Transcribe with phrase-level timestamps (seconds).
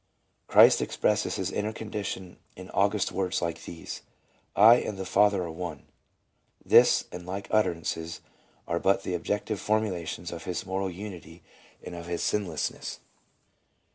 [0.47, 4.01] Christ expresses his inner condition in august words like these:
[4.55, 5.83] "I and the Father are one."
[6.65, 8.21] This and like utterances
[8.67, 11.43] are but the objective formulations of his moral unity,
[11.85, 12.99] of his sinlessness.